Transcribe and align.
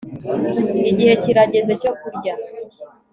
igihe 0.89 1.13
kirageze 1.23 1.73
cyo 1.81 1.91
kurya 1.99 2.33